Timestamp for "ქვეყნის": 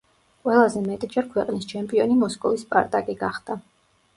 1.35-1.67